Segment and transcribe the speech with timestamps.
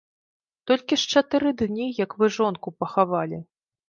[0.69, 3.39] Толькі ж чатыры дні, як вы жонку пахавалі.